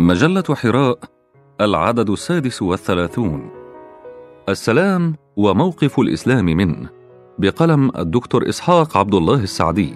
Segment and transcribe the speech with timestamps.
[0.00, 0.98] مجلة حراء
[1.60, 3.50] العدد السادس والثلاثون.
[4.48, 6.88] السلام وموقف الإسلام منه
[7.38, 9.94] بقلم الدكتور إسحاق عبد الله السعدي.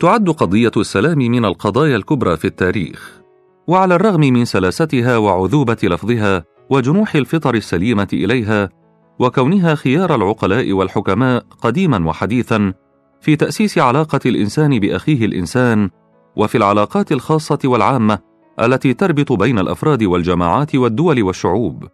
[0.00, 3.20] تعد قضية السلام من القضايا الكبرى في التاريخ
[3.66, 8.68] وعلى الرغم من سلاستها وعذوبة لفظها وجنوح الفطر السليمة إليها
[9.18, 12.72] وكونها خيار العقلاء والحكماء قديما وحديثا
[13.20, 15.90] في تأسيس علاقة الإنسان بأخيه الإنسان
[16.36, 18.18] وفي العلاقات الخاصة والعامة
[18.60, 21.88] التي تربط بين الأفراد والجماعات والدول والشعوب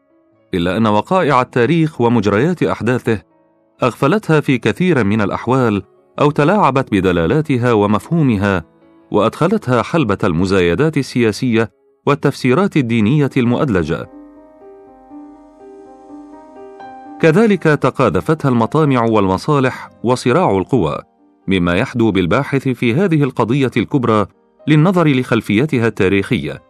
[0.55, 3.23] إلا أن وقائع التاريخ ومجريات أحداثه
[3.83, 5.83] أغفلتها في كثير من الأحوال
[6.21, 8.65] أو تلاعبت بدلالاتها ومفهومها
[9.11, 11.71] وأدخلتها حلبة المزايدات السياسية
[12.07, 14.11] والتفسيرات الدينية المؤدلجة.
[17.21, 21.16] كذلك تقاذفتها المطامع والمصالح وصراع القوى.
[21.49, 24.27] مما يحدو بالباحث في هذه القضية الكبرى
[24.69, 26.63] للنظر لخلفيتها التاريخية.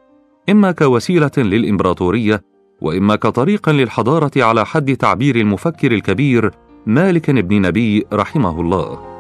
[0.50, 2.42] إما كوسيلة للإمبراطورية
[2.80, 6.50] وإما كطريق للحضارة على حد تعبير المفكر الكبير
[6.86, 9.16] مالك بن نبي رحمه الله.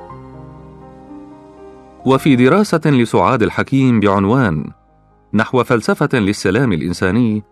[2.06, 4.64] وفي دراسة لسعاد الحكيم بعنوان
[5.34, 7.42] نحو فلسفة للسلام الإنساني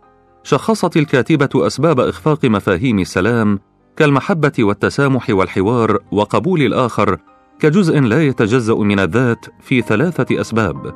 [0.42, 3.58] شخصت الكاتبة أسباب إخفاق مفاهيم السلام
[3.96, 7.18] كالمحبة والتسامح والحوار وقبول الآخر
[7.58, 10.94] كجزء لا يتجزأ من الذات في ثلاثة أسباب.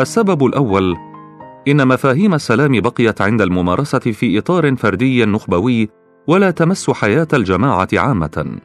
[0.00, 0.96] السبب الأول
[1.68, 5.88] إن مفاهيم السلام بقيت عند الممارسة في إطار فردي نخبوي
[6.26, 8.60] ولا تمس حياة الجماعة عامة.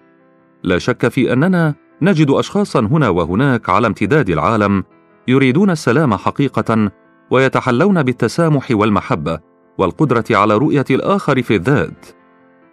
[0.64, 4.84] لا شك في أننا نجد اشخاصا هنا وهناك على امتداد العالم
[5.28, 6.92] يريدون السلام حقيقة
[7.32, 9.40] ويتحلون بالتسامح والمحبة
[9.78, 12.06] والقدرة على رؤية الآخر في الذات.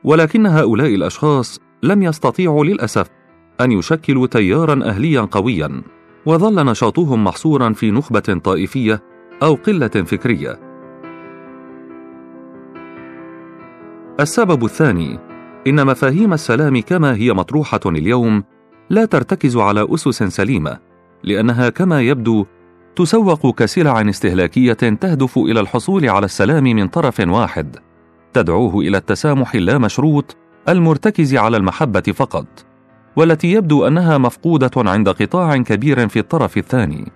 [0.05, 3.07] ولكن هؤلاء الأشخاص لم يستطيعوا للأسف
[3.65, 5.83] أن يشكلوا تيارا اهليا قويا
[6.27, 9.03] وظل نشاطهم محصورا في نخبة طائفية
[9.43, 10.61] أو قلة فكرية.
[14.21, 15.19] السبب الثاني
[15.67, 18.45] إن مفاهيم السلام كما هي مطروحة اليوم
[18.91, 20.79] لا ترتكز على أسس سليمة
[21.25, 22.47] لأنها كما يبدو
[22.97, 27.77] تسوق كسلع استهلاكية تهدف إلى الحصول على السلام من طرف واحد
[28.33, 30.37] تدعوه إلى التسامح اللامشروط
[30.69, 32.72] المرتكز على المحبة فقط.
[33.17, 37.13] والتي يبدو أنها مفقودة عند قطاع كبير في الطرف الثاني.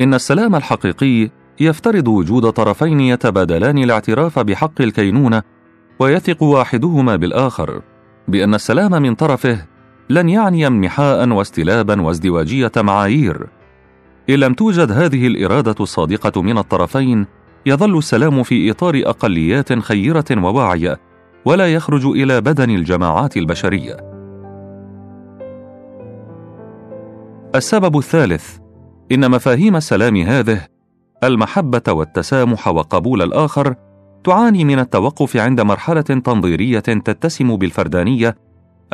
[0.00, 1.30] إن السلام الحقيقي
[1.60, 5.42] يفترض وجود طرفين يتبادلان الاعتراف بحق الكينونة
[5.98, 7.82] ويثق واحدهما بالآخر
[8.28, 9.66] بأن السلام من طرفه
[10.10, 13.46] لن يعني امنحاء واستلابا وازدواجية معايير.
[14.30, 17.26] إن لم توجد هذه الإرادة الصادقة من الطرفين
[17.66, 21.00] يظل السلام في إطار أقليات خيرة وواعية
[21.44, 24.11] ولا يخرج إلى بدن الجماعات البشرية.
[27.54, 28.58] السبب الثالث
[29.12, 30.60] إن مفاهيم السلام هذه
[31.24, 33.74] المحبة والتسامح وقبول الآخر
[34.24, 38.36] تعاني من التوقف عند مرحلة تنظيرية تتسم بالفردانية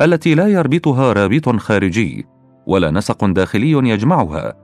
[0.03, 2.27] التي لا يربطها رابط خارجي
[2.67, 4.55] ولا نسق داخلي يجمعها.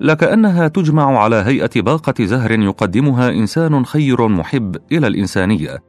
[0.00, 5.82] لكأنها تجمع على هيئة باقة زهر يقدمها إنسان خير محب إلى الإنسانية.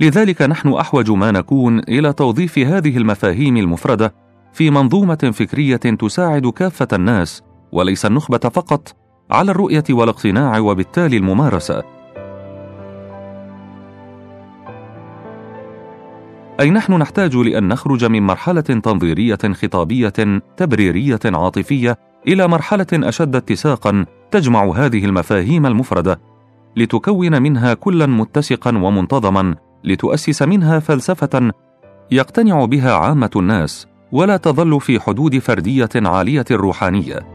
[0.00, 4.23] لذلك نحن أحوج ما نكون إلى توظيف هذه المفاهيم المفردة
[4.54, 7.42] في منظومة فكرية تساعد كافة الناس
[7.72, 8.96] وليس النخبة فقط
[9.30, 11.82] على الرؤية والاقتناع وبالتالي الممارسة.
[16.60, 21.98] أي نحن نحتاج لأن نخرج من مرحلة تنظيرية خطابية تبريرية عاطفية
[22.28, 26.20] إلى مرحلة أشد اتساقا تجمع هذه المفاهيم المفردة
[26.76, 29.54] لتكون منها كلا متسقا ومنتظما
[29.84, 31.52] لتؤسس منها فلسفة
[32.10, 33.93] يقتنع بها عامة الناس.
[34.14, 37.26] ولا تظل في حدود فردية عالية الروحانية.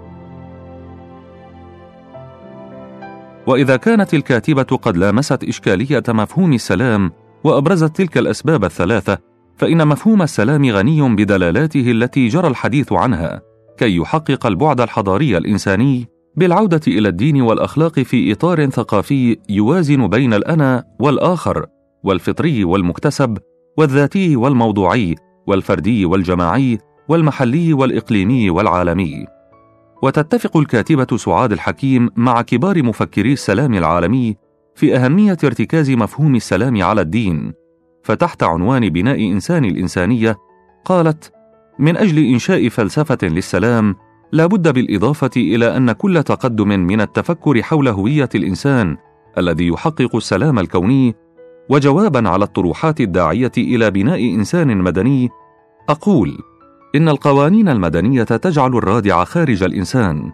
[3.48, 7.12] وإذا كانت الكاتبة قد لامست إشكالية مفهوم السلام
[7.44, 9.18] وأبرزت تلك الأسباب الثلاثة
[9.58, 13.42] فإن مفهوم السلام غني بدلالاته التي جرى الحديث عنها
[13.78, 20.84] كي يحقق البعد الحضاري الإنساني بالعودة إلى الدين والأخلاق في إطار ثقافي يوازن بين الأنا
[21.00, 21.66] والآخر
[22.04, 23.38] والفطري والمكتسب
[23.78, 25.16] والذاتي والموضوعي
[25.50, 29.28] والفردي والجماعي والمحلي والإقليمي والعالمي.
[30.04, 34.36] وتتفق الكاتبة سعاد الحكيم مع كبار مفكري السلام العالمي
[34.76, 37.54] في أهمية ارتكاز مفهوم السلام على الدين.
[38.04, 40.38] فتحت عنوان بناء إنسان الإنسانية
[40.86, 41.32] قالت
[41.80, 43.96] من أجل إنشاء فلسفة للسلام
[44.32, 48.98] لا بد بالإضافة إلى أن كل تقدم من التفكر حول هوية الإنسان
[49.38, 51.16] الذي يحقق السلام الكوني
[51.70, 55.30] وجوابا على الطروحات الداعية إلى بناء إنسان مدني
[55.90, 56.38] أقول
[56.96, 60.32] إن القوانين المدنية تجعل الرادع خارج الإنسان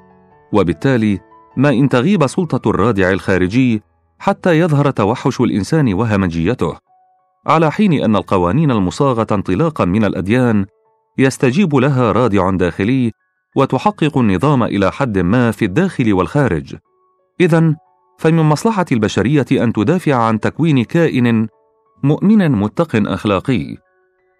[0.54, 1.20] وبالتالي
[1.58, 3.82] ما إن تغيب سلطة الرادع الخارجي
[4.20, 6.78] حتى يظهر توحش الإنسان وهمجيته.
[7.48, 10.66] على حين أن القوانين المصاغة انطلاقا من الأديان
[11.18, 13.12] يستجيب لها رادع داخلي
[13.56, 16.76] وتحقق النظام إلى حد ما في الداخل والخارج.
[17.42, 17.76] إذا
[18.17, 21.47] فمن مصلحة البشرية أن تدافع عن تكوين كائن
[22.03, 23.77] مؤمن متق أخلاقي.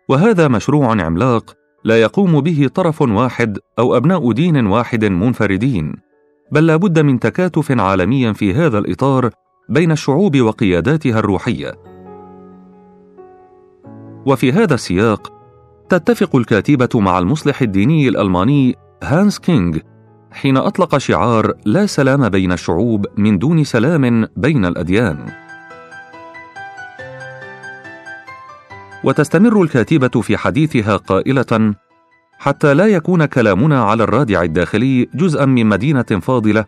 [0.10, 5.96] وهذا مشروع عملاق لا يقوم به طرف واحد أو أبناء دين واحد منفردين
[6.52, 9.30] بل لا بد من تكاتف عالمي في هذا الإطار
[9.70, 11.76] بين الشعوب وقياداتها الروحية.
[14.26, 15.34] وفي هذا السياق
[15.90, 19.78] تتفق الكاتبة مع المصلح الديني الألماني هانس كينغ
[20.36, 25.26] حين أطلق شعار لا سلام بين الشعوب من دون سلام بين الأديان.
[29.04, 31.74] وتستمر الكاتبة في حديثها قائلة:
[32.40, 36.66] حتى لا يكون كلامنا على الرادع الداخلي جزءا من مدينة فاضلة،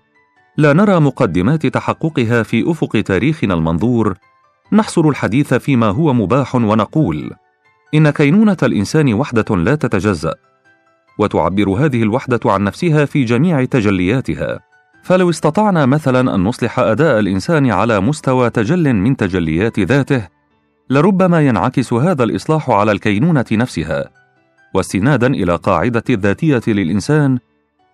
[0.57, 4.13] لا نرى مقدمات تحققها في أفق تاريخنا المنظور،
[4.71, 7.31] نحصر الحديث فيما هو مباح ونقول:
[7.93, 10.33] إن كينونة الإنسان وحدة لا تتجزأ،
[11.17, 14.59] وتعبر هذه الوحدة عن نفسها في جميع تجلياتها.
[15.03, 20.27] فلو استطعنا مثلا أن نصلح أداء الإنسان على مستوى تجل من تجليات ذاته
[20.89, 24.09] لربما ينعكس هذا الإصلاح على الكينونة نفسها.
[24.73, 27.39] واستنادا إلى قاعدة الذاتية للإنسان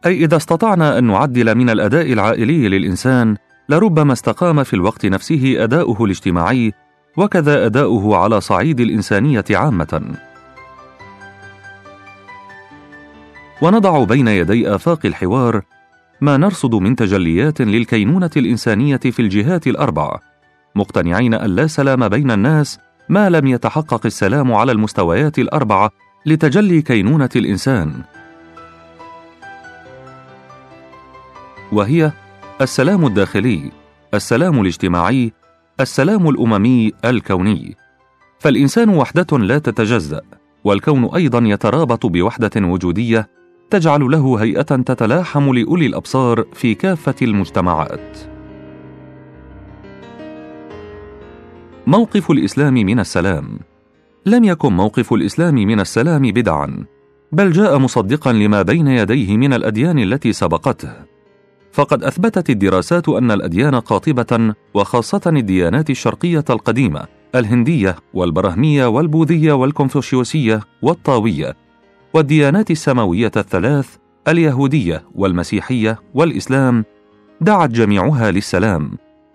[0.05, 3.37] أي إذا استطعنا أن نعدل من الأداء العائلي للإنسان
[3.69, 6.73] لربما استقام في الوقت نفسه أداؤه الاجتماعي
[7.17, 10.01] وكذا أداؤه على صعيد الإنسانية عامة.
[13.63, 15.61] ونضع بين يدي آفاق الحوار
[16.21, 20.19] ما نرصد من تجليات للكينونة الإنسانية في الجهات الأربع،
[20.75, 22.79] مقتنعين أن لا سلام بين الناس
[23.09, 25.89] ما لم يتحقق السلام على المستويات الأربعة
[26.25, 27.93] لتجلي كينونة الإنسان.
[31.71, 32.11] وهي
[32.61, 33.71] السلام الداخلي،
[34.13, 35.33] السلام الاجتماعي،
[35.79, 37.75] السلام الأممي الكوني.
[38.39, 40.21] فالإنسان وحدة لا تتجزأ،
[40.63, 43.42] والكون أيضا يترابط بوحدة وجودية
[43.73, 48.17] تجعل له هيئة تتلاحم لأولي الأبصار في كافة المجتمعات.
[51.87, 53.59] موقف الإسلام من السلام.
[54.25, 56.85] لم يكن موقف الإسلام من السلام بدعا
[57.31, 60.93] بل جاء مصدقا لما بين يديه من الأديان التي سبقته.
[61.71, 67.05] فقد أثبتت الدراسات أن الأديان قاطبة وخاصة الديانات الشرقية القديمة
[67.35, 71.62] الهندية والبرهمية والبوذية والكونفوشيوسية والطاوية.
[72.13, 73.95] والديانات السماوية الثلاث
[74.27, 76.85] اليهودية والمسيحية والإسلام
[77.41, 78.91] دعت جميعها للسلام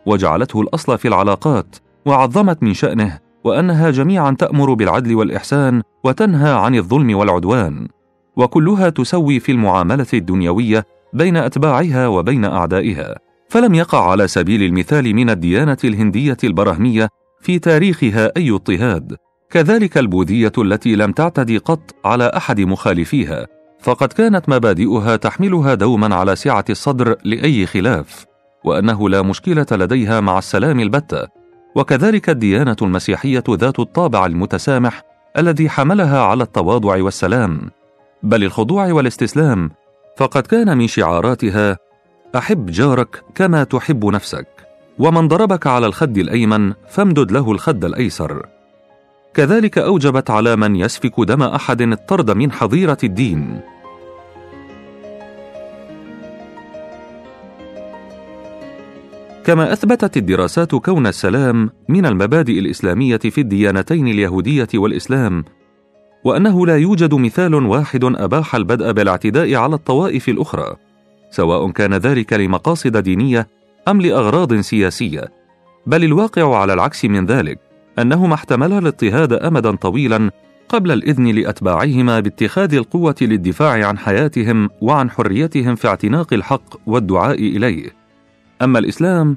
[0.07, 1.77] وجعلته الأصل في العلاقات
[2.07, 7.89] وعظمت من شأنه وأنها جميعا تأمر بالعدل والإحسان وتنهى عن الظلم والعدوان.
[8.37, 13.19] وكلها تسوي في المعاملة الدنيوية بين أتباعها وبين أعدائها.
[13.49, 17.09] فلم يقع على سبيل المثال من الديانة الهندية البرهمية
[17.41, 19.17] في تاريخها أي اضطهاد.
[19.51, 23.47] كذلك البوذية التي لم تعتدي قط على أحد مخالفيها
[23.81, 28.27] فقد كانت مبادئها تحملها دوما على سعة الصدر لأي خلاف
[28.65, 31.27] وأنه لا مشكلة لديها مع السلام البتة
[31.75, 35.03] وكذلك الديانة المسيحية ذات الطابع المتسامح
[35.39, 37.71] الذي حملها على التواضع والسلام.
[38.23, 39.71] بل الخضوع والاستسلام
[40.17, 41.77] فقد كان من شعاراتها
[42.37, 44.47] أحب جارك كما تحب نفسك
[44.99, 48.58] ومن ضربك على الخد الأيمن فامدد له الخد الأيسر.
[49.39, 53.61] كذلك أوجبت على من يسفك دم أحد الطرد من حظيرة الدين.
[59.45, 65.45] كما أثبتت الدراسات كون السلام من المبادئ الإسلامية في الديانتين اليهودية والإسلام
[66.25, 70.77] وأنه لا يوجد مثال واحد أباح البدء بالاعتداء على الطوائف الأخرى
[71.31, 73.49] سواء كان ذلك لمقاصد دينية
[73.89, 75.29] أم لأغراض سياسية
[75.87, 77.68] بل الواقع على العكس من ذلك.
[77.99, 80.31] أنهما احتملا الاضطهاد أمدا طويلا
[80.69, 87.91] قبل الإذن لأتباعهما باتخاذ القوة للدفاع عن حياتهم وعن حريتهم في اعتناق الحق والدعاء إليه.
[88.63, 89.37] أما الإسلام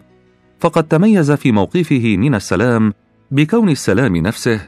[0.60, 2.94] فقد تميز في موقفه من السلام
[3.32, 4.68] بكون السلام نفسه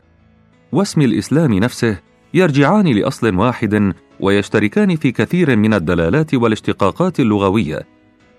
[0.72, 2.00] واسم الإسلام نفسه
[2.34, 7.88] يرجعان لأصل واحد ويشتركان في كثير من الدلالات والاشتقاقات اللغوية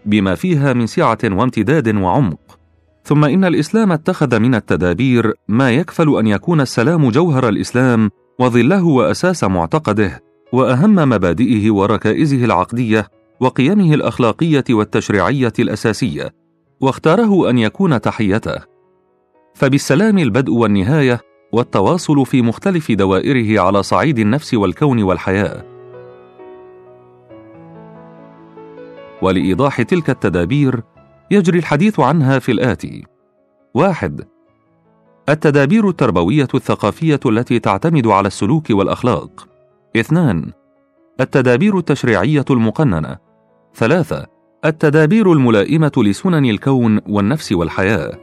[0.07, 2.64] بما فيها من سعة وامتداد وعمق.
[3.05, 9.45] ثم إن الإسلام اتخذ من التدابير ما يكفل أن يكون السلام جوهر الإسلام وظله وأساس
[9.45, 13.09] معتقده وأهم مبادئه وركائزه العقدية
[13.41, 16.35] وقيمه الأخلاقية والتشريعية الأساسية
[16.81, 18.61] واختاره أن يكون تحيته.
[19.55, 21.21] فبالسلام البدء والنهاية
[21.53, 25.65] والتواصل في مختلف دوائره على صعيد النفس والكون والحياة.
[29.23, 30.83] ولإيضاح تلك التدابير
[31.31, 33.05] يجري الحديث عنها في الآتي:
[33.75, 34.25] واحد:
[35.29, 39.49] التدابير التربوية الثقافية التي تعتمد على السلوك والأخلاق.
[39.97, 40.53] اثنان:
[41.21, 43.17] التدابير التشريعية المقننة.
[43.75, 44.27] ثلاثة:
[44.65, 48.19] التدابير الملائمة لسنن الكون والنفس والحياة.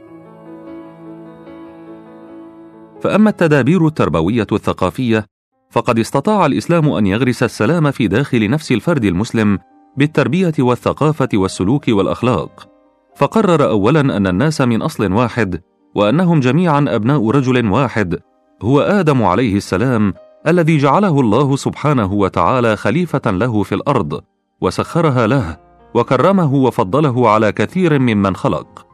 [3.00, 5.26] فأما التدابير التربوية الثقافية
[5.70, 9.58] فقد استطاع الإسلام أن يغرس السلام في داخل نفس الفرد المسلم
[9.96, 12.71] بالتربية والثقافة والسلوك والأخلاق.
[13.14, 15.60] فقرر أولا أن الناس من أصل واحد
[15.94, 18.18] وأنهم جميعا أبناء رجل واحد
[18.62, 20.14] هو آدم عليه السلام
[20.46, 24.20] الذي جعله الله سبحانه وتعالى خليفة له في الأرض
[24.60, 25.56] وسخرها له
[25.94, 28.86] وكرمه وفضله على كثير ممن خلق.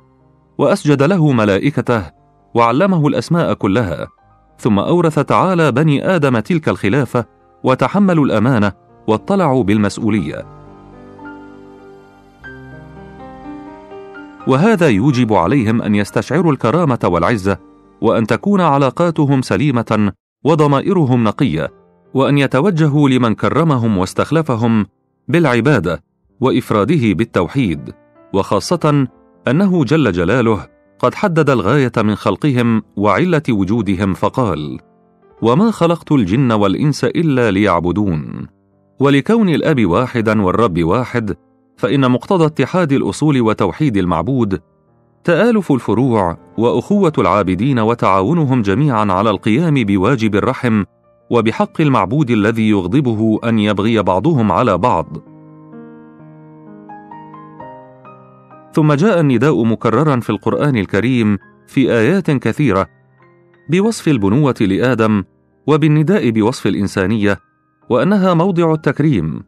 [0.58, 2.02] وأسجد له ملائكته
[2.54, 4.06] وعلمه الأسماء كلها.
[4.58, 7.24] ثم أورث تعالى بني آدم تلك الخلافة
[7.64, 8.72] وتحملوا الأمانة
[9.06, 10.46] واطلعوا بالمسؤولية.
[14.48, 17.58] وهذا يوجب عليهم أن يستشعروا الكرامة والعزة
[18.00, 20.12] وأن تكون علاقاتهم سليمة
[20.44, 21.68] وضمائرهم نقية
[22.14, 24.86] وأن يتوجهوا لمن كرمهم واستخلفهم
[25.28, 26.02] بالعبادة
[26.40, 27.92] وإفراده بالتوحيد
[28.32, 29.06] وخاصة
[29.48, 30.66] أنه جل جلاله
[30.98, 34.78] قد حدد الغاية من خلقهم وعلة وجودهم فقال
[35.42, 38.46] وما خلقت الجن والإنس إلا ليعبدون
[39.00, 41.36] ولكون الأب واحدا والرب واحد
[41.78, 44.60] فإن مقتضى اتحاد الأصول وتوحيد المعبود
[45.24, 50.84] تآلف الفروع وأخوة العابدين وتعاونهم جميعا على القيام بواجب الرحم
[51.30, 55.06] وبحق المعبود الذي يغضبه أن يبغي بعضهم على بعض.
[58.72, 62.86] ثم جاء النداء مكررا في القرآن الكريم في آيات كثيرة
[63.70, 65.24] بوصف البنوة لآدم
[65.66, 67.38] وبالنداء بوصف الإنسانية
[67.90, 69.42] وأنها موضع التكريم.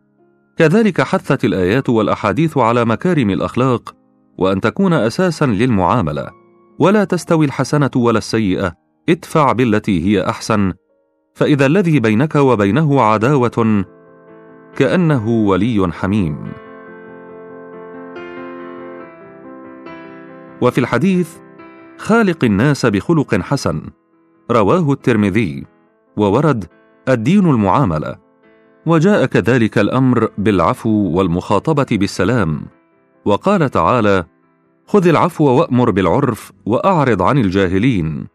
[0.56, 3.94] كذلك حثت الآيات والأحاديث على مكارم الأخلاق
[4.38, 6.30] وأن تكون أساسا للمعاملة.
[6.78, 8.72] ولا تستوي الحسنة ولا السيئة
[9.08, 10.72] ادفع بالتي هي أحسن.
[11.34, 13.84] فإذا الذي بينك وبينه عداوة
[14.76, 16.52] كأنه ولي حميم.
[20.60, 21.36] وفي الحديث
[21.98, 23.82] خالق الناس بخلق حسن
[24.50, 25.66] رواه الترمذي.
[26.16, 26.64] وورد
[27.08, 28.29] الدين المعاملة.
[28.86, 32.66] وجاء كذلك الأمر بالعفو والمخاطبة بالسلام.
[33.24, 34.24] وقال تعالى
[34.86, 38.26] خذ العفو وأمر بالعرف وأعرض عن الجاهلين.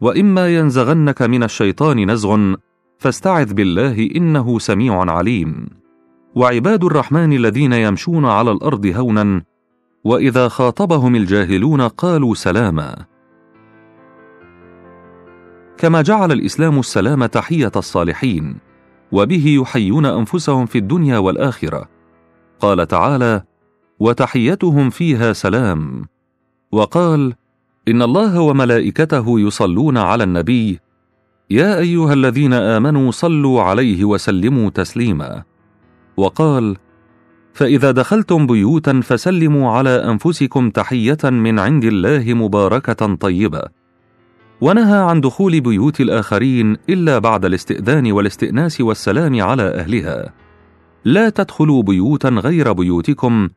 [0.00, 2.54] وإما ينزغنك من الشيطان نزغ
[2.98, 5.66] فاستعذ بالله إنه سميع عليم.
[6.34, 9.42] وعباد الرحمن الذين يمشون على الأرض هونا
[10.04, 13.04] وإذا خاطبهم الجاهلون قالوا سلاما.
[15.78, 18.71] كما جعل الإسلام السلام تحية الصالحين.
[19.12, 21.88] وبه يحيون أنفسهم في الدنيا والآخرة.
[22.60, 23.42] قال تعالى
[24.00, 26.04] وتحيتهم فيها سلام.
[26.72, 27.34] وقال
[27.88, 30.80] إن الله وملائكته يصلون على النبي.
[31.50, 35.42] يا أيها الذين آمنوا صلوا عليه وسلموا تسليما.
[36.16, 36.76] وقال
[37.52, 43.81] فإذا دخلتم بيوتا فسلموا على أنفسكم تحية من عند الله مباركة طيبة.
[44.62, 50.32] ونهى عن دخول بيوت الآخرين إلا بعد الاستئذان والاستئناس والسلام على أهلها.
[51.04, 53.48] لا تدخلوا بيوتا غير بيوتكم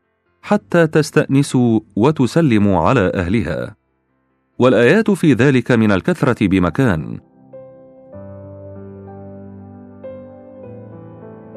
[0.42, 3.76] حتى تستأنسوا وتسلموا على أهلها.
[4.60, 7.20] والآيات في ذلك من الكثرة بمكان.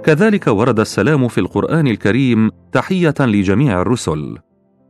[0.04, 4.38] كذلك ورد السلام في القرآن الكريم تحية لجميع الرسل.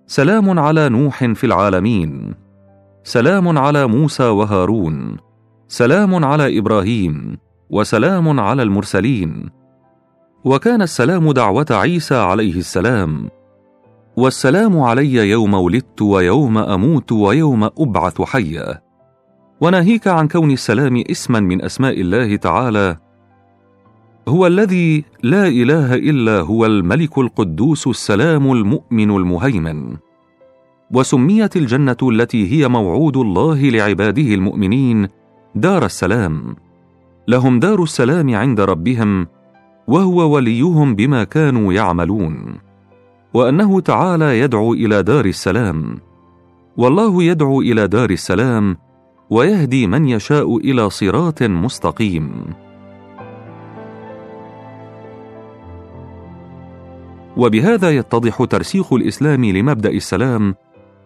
[0.06, 2.47] سلام على نوح في العالمين.
[3.08, 5.16] سلام على موسى وهارون.
[5.68, 7.38] سلام على إبراهيم
[7.70, 9.50] وسلام على المرسلين.
[10.44, 13.30] وكان السلام دعوة عيسى عليه السلام.
[14.16, 18.80] والسلام علي يوم ولدت ويوم أموت ويوم أبعث حيا.
[19.60, 22.96] وناهيك عن كون السلام اسما من أسماء الله تعالى.
[24.28, 29.96] هو الذي لا إله إلا هو الملك القدوس السلام المؤمن المهيمن.
[30.90, 35.08] وسميت الجنة التي هي موعود الله لعباده المؤمنين
[35.54, 36.56] دار السلام.
[37.28, 39.26] لهم دار السلام عند ربهم
[39.88, 42.58] وهو وليهم بما كانوا يعملون.
[43.34, 45.98] وأنه تعالى يدعو إلى دار السلام.
[46.76, 48.76] والله يدعو إلى دار السلام
[49.30, 52.44] ويهدي من يشاء إلى صراط مستقيم.
[57.36, 60.54] وبهذا يتضح ترسيخ الإسلام لمبدأ السلام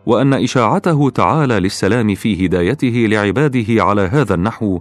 [0.06, 4.80] وأن إشاعته تعالى للسلام في هدايته لعباده على هذا النحو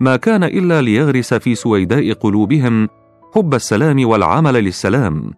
[0.00, 2.88] ما كان إلا ليغرس في سويداء قلوبهم
[3.34, 5.30] حب السلام والعمل للسلام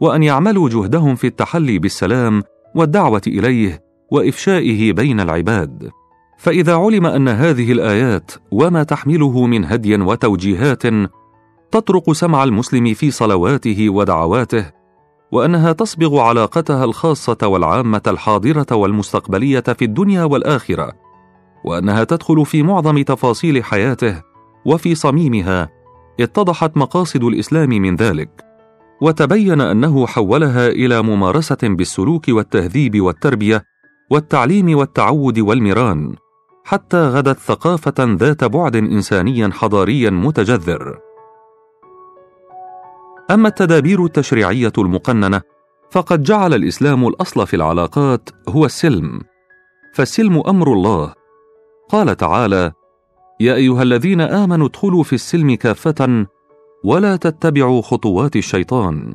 [0.00, 2.42] وأن يعملوا جهدهم في التحلي بالسلام
[2.74, 5.90] والدعوة إليه وإفشائه بين العباد.
[6.38, 10.82] فإذا علم أن هذه الآيات وما تحمله من هدي وتوجيهات
[11.70, 14.77] تطرق سمع المسلم في صلواته ودعواته
[15.32, 20.92] وأنها تصبغ علاقتها الخاصة والعامة الحاضرة والمستقبلية في الدنيا والآخرة
[21.64, 24.22] وأنها تدخل في معظم تفاصيل حياته
[24.66, 25.68] وفي صميمها
[26.20, 28.30] اتضحت مقاصد الإسلام من ذلك.
[29.00, 33.64] وتبين أنه حولها إلى ممارسة بالسلوك والتهذيب والتربية
[34.10, 36.14] والتعليم والتعود والمران
[36.64, 40.98] حتى غدت ثقافة ذات بعد انساني حضاري متجذر.
[43.30, 45.40] أما التدابير التشريعية المقننة
[45.90, 49.20] فقد جعل الإسلام الأصل في العلاقات هو السلم.
[49.94, 51.14] فالسلم أمر الله.
[51.88, 52.72] قال تعالى
[53.40, 56.26] يا أيها الذين آمنوا ادخلوا في السلم كافة
[56.84, 59.14] ولا تتبعوا خطوات الشيطان.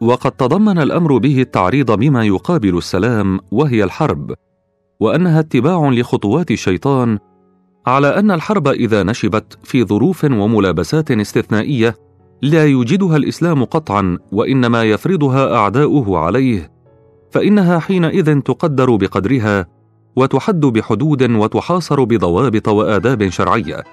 [0.00, 4.34] وقد تضمن الأمر به التعريض بما يقابل السلام وهي الحرب
[5.00, 7.18] وأنها اتباع لخطوات الشيطان
[7.86, 11.96] على أن الحرب إذا نشبت في ظروف وملابسات استثنائية
[12.42, 16.70] لا يوجدها الإسلام قطعا وإنما يفرضها أعداؤه عليه
[17.30, 19.66] فإنها حينئذ تقدر بقدرها
[20.16, 23.84] وتحد بحدود وتحاصر بضوابط وآداب شرعية.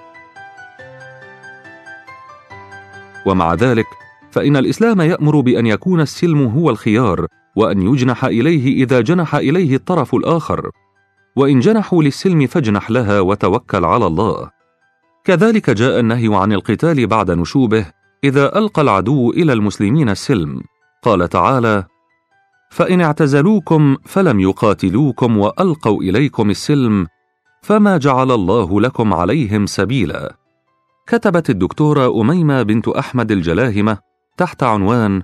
[3.26, 3.86] ومع ذلك
[4.30, 10.14] فإن الإسلام يأمر بأن يكون السلم هو الخيار وأن يجنح إليه إذا جنح إليه الطرف
[10.14, 10.70] الآخر.
[11.36, 14.50] وإن جنحوا للسلم فاجنح لها وتوكل على الله.
[15.24, 17.86] كذلك جاء النهي عن القتال بعد نشوبه
[18.24, 20.62] إذا ألقى العدو إلى المسلمين السلم
[21.02, 21.84] قال تعالى
[22.70, 27.06] فإن اعتزلوكم فلم يقاتلوكم وألقوا إليكم السلم
[27.62, 30.36] فما جعل الله لكم عليهم سبيلا.
[31.06, 33.98] كتبت الدكتورة أميمة بنت أحمد الجلاهمة
[34.36, 35.22] تحت عنوان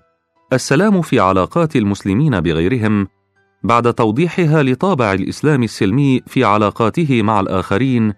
[0.52, 3.06] السلام في علاقات المسلمين بغيرهم
[3.64, 8.14] بعد توضيحها لطابع الإسلام السلمي في علاقاته مع الآخرين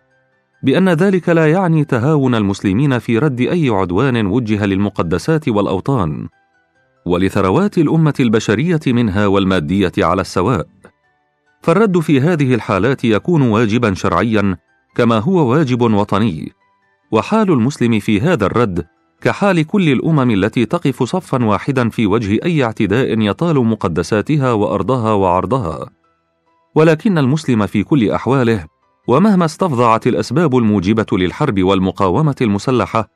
[0.63, 6.29] بأن ذلك لا يعني تهاون المسلمين في رد أي عدوان وجه للمقدسات والأوطان
[7.07, 10.67] ولثروات الأمة البشرية منها والمادية على السواء.
[11.63, 14.57] فالرد في هذه الحالات يكون واجبا شرعيا
[14.97, 16.53] كما هو واجب وطني.
[17.13, 18.87] وحال المسلم في هذا الرد
[19.21, 25.91] كحال كل الأمم التي تقف صفا واحدا في وجه أي اعتداء يطال مقدساتها وأرضها وعرضها.
[26.75, 28.67] ولكن المسلم في كل أحواله
[29.09, 33.09] ومهما استفضعت الأسباب الموجبة للحرب والمقاومة المسلحة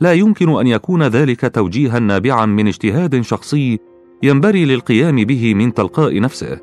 [0.00, 3.78] لا يمكن أن يكون ذلك توجيها نابعا من اجتهاد شخصي
[4.22, 6.60] ينبري للقيام به من تلقاء نفسه.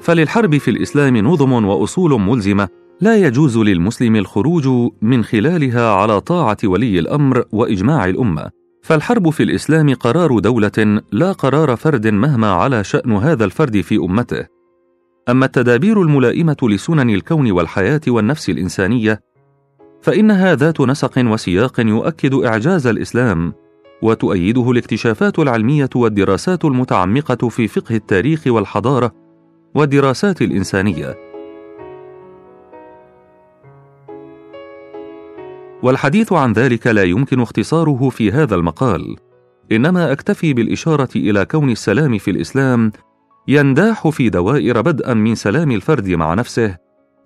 [0.00, 2.68] فللحرب في الإسلام نظم وأصول ملزمة
[3.00, 4.68] لا يجوز للمسلم الخروج
[5.02, 8.61] من خلالها على طاعة ولي الأمر وإجماع الأمة.
[8.82, 14.46] فالحرب في الإسلام قرار دولة لا قرار فرد مهما على شأن هذا الفرد في أمته.
[15.28, 19.20] أما التدابير الملائمة لسنن الكون والحياة والنفس الإنسانية
[20.02, 23.52] فإنها ذات نسق وسياق يؤكد إعجاز الإسلام
[24.02, 29.12] وتؤيده الاكتشافات العلمية والدراسات المتعمقة في فقه التاريخ والحضارة
[29.74, 31.31] والدراسات الإنسانية.
[35.82, 39.16] والحديث عن ذلك لا يمكن اختصاره في هذا المقال
[39.72, 42.92] إنما أكتفي بالإشارة إلى كون السلام في الإسلام
[43.48, 46.76] ينداح في دوائر بدءا من سلام الفرد مع نفسه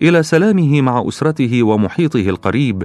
[0.03, 2.83] إلى سلامه مع أسرته ومحيطه القريب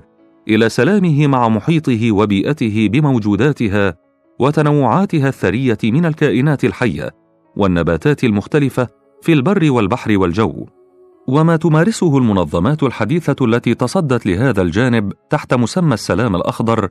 [0.48, 3.98] إلى سلامه مع محيطه وبيئته بموجوداتها
[4.40, 7.12] وتنوعاتها الثرية من الكائنات الحية
[7.56, 8.88] والنباتات المختلفة
[9.22, 10.66] في البر والبحر والجو.
[11.28, 16.90] وما تمارسه المنظمات الحديثة التي تصدت لهذا الجانب تحت مسمى السلام الأخضر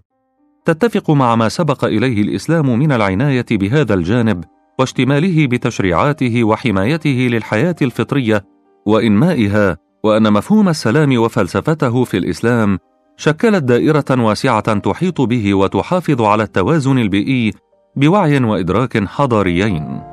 [0.64, 4.44] تتفق مع ما سبق إليه الإسلام من العناية بهذا الجانب
[4.78, 8.44] واشتماله بتشريعاته وحمايته للحياة الفطرية
[8.86, 12.78] وإنمائها وأن مفهوم السلام وفلسفته في الإسلام
[13.16, 17.52] شكلت دائرة واسعة تحيط به وتحافظ على التوازن البيئي
[17.96, 20.09] بوعي وإدراك حضاريين.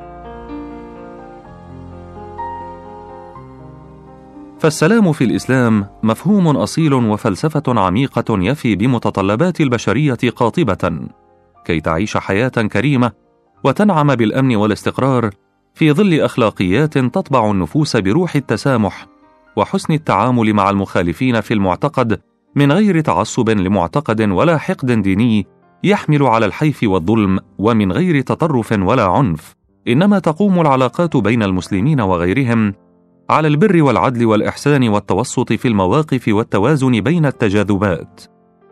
[4.59, 10.99] فالسلام في الإسلام مفهوم أصيل وفلسفة عميقة يفي بمتطلبات البشرية قاطبة
[11.65, 13.11] كي تعيش حياة كريمة
[13.63, 15.29] وتنعم بالأمن والاستقرار
[15.73, 19.07] في ظل أخلاقيات تطبع النفوس بروح التسامح
[19.55, 22.21] وحسن التعامل مع المخالفين في المعتقد
[22.55, 25.47] من غير تعصب لمعتقد ولا حقد ديني
[25.83, 29.55] يحمل على الحيف والظلم ومن غير تطرف ولا عنف.
[29.87, 32.73] إنما تقوم العلاقات بين المسلمين وغيرهم
[33.29, 38.21] على البر والعدل والإحسان والتوسط في المواقف والتوازن بين التجاذبات.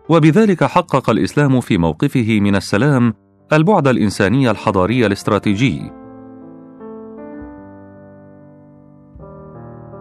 [0.09, 3.13] وبذلك حقق الإسلام في موقفه من السلام
[3.53, 5.91] البعد الإنساني الحضاري الاستراتيجي.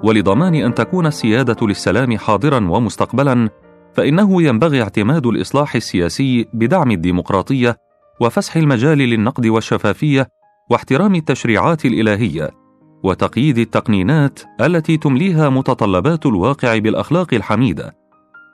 [0.04, 3.48] ولضمان أن تكون السيادة للسلام حاضرا ومستقبلا
[3.94, 7.76] فإنه ينبغي اعتماد الإصلاح السياسي بدعم الديمقراطية
[8.20, 10.28] وفسح المجال للنقد والشفافية
[10.70, 12.63] واحترام التشريعات الإلهية.
[13.04, 17.96] وتقييد التقنينات التي تمليها متطلبات الواقع بالأخلاق الحميدة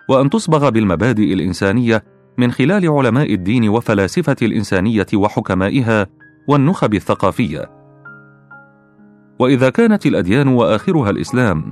[0.08, 2.04] وأن تصبغ بالمبادئ الإنسانية
[2.38, 6.06] من خلال علماء الدين وفلاسفة الإنسانية وحكمائها
[6.48, 7.70] والنخب الثقافية.
[9.38, 11.70] وإذا كانت الأديان وآخرها الإسلام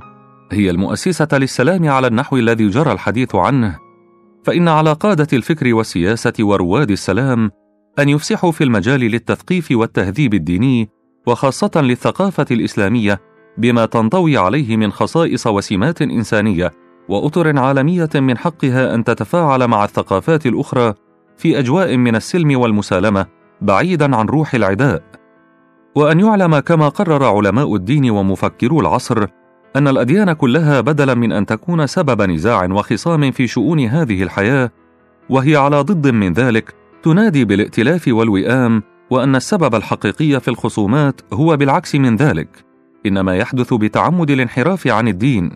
[0.51, 3.77] هي المؤسسة للسلام على النحو الذي جرى الحديث عنه
[4.43, 7.51] فإن على قادة الفكر والسياسة ورواد السلام
[7.99, 10.89] أن يفسحوا في المجال للتثقيف والتهذيب الديني
[11.27, 13.21] وخاصة للثقافة الإسلامية
[13.57, 16.71] بما تنطوي عليه من خصائص وسمات إنسانية
[17.09, 20.93] وأطر عالمية من حقها أن تتفاعل مع الثقافات الأخرى
[21.37, 23.25] في أجواء من السلم والمسالمة
[23.61, 25.03] بعيدا عن روح العداء.
[25.95, 29.27] وأن يعلم كما قرر علماء الدين ومفكرو العصر
[29.75, 34.71] أن الأديان كلها بدلا من أن تكون سبب نزاع وخصام في شؤون هذه الحياة
[35.29, 41.95] وهي على ضد من ذلك تنادي بالائتلاف والوئام وأن السبب الحقيقي في الخصومات هو بالعكس
[41.95, 42.65] من ذلك
[43.05, 45.51] إنما يحدث بتعمد الانحراف عن الدين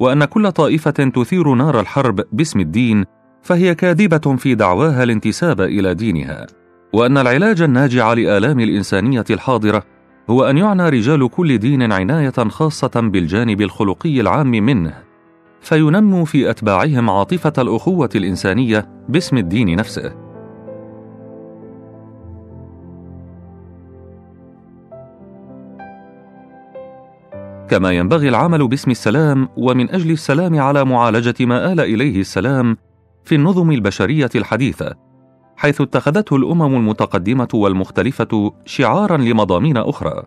[0.00, 3.04] وأن كل طائفة تثير نار الحرب باسم الدين
[3.42, 6.46] فهي كاذبة في دعواها الانتساب إلى دينها
[6.92, 9.82] وأن العلاج الناجع لآلام الإنسانية الحاضرة
[10.30, 14.94] هو أن يعنى رجال كل دين عناية خاصة بالجانب الخلقي العام منه
[15.60, 20.27] فينموا في أتباعهم عاطفة الأخوة الإنسانية باسم الدين نفسه.
[27.68, 32.76] كما ينبغي العمل باسم السلام ومن أجل السلام على معالجة ما آل إليه السلام
[33.24, 34.94] في النظم البشرية الحديثة
[35.56, 40.22] حيث اتخذته الأمم المتقدمة والمختلفة شعارا لمضامين أخرى.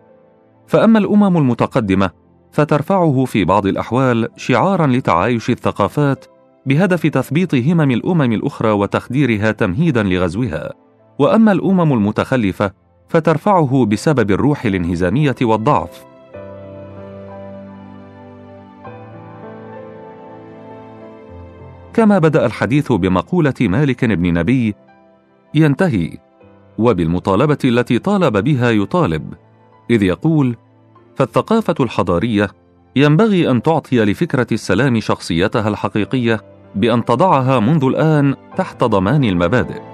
[0.66, 2.10] فأما الأمم المتقدمة
[2.52, 6.24] فترفعه في بعض الأحوال شعارا لتعايش الثقافات
[6.66, 10.72] بهدف تثبيط همم الأمم الأخرى وتخديرها تمهيدا لغزوها.
[11.18, 12.72] وأما الأمم المتخلفة
[13.08, 16.11] فترفعه بسبب الروح الانهزامية والضعف
[21.94, 24.74] كما بدأ الحديث بمقولة مالك بن نبي
[25.54, 26.18] ينتهي
[26.78, 29.34] وبالمطالبة التي طالب بها يطالب
[29.90, 30.56] إذ يقول
[31.16, 32.48] فالثقافة الحضارية
[32.96, 36.40] ينبغي أن تعطي لفكرة السلام شخصيتها الحقيقية
[36.74, 39.91] بأن تضعها منذ الآن تحت ضمان المبادئ.